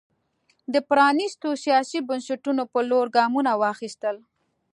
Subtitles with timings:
[0.73, 4.15] د پرانېستو سیاسي بنسټونو پر لور ګامونه واخیستل.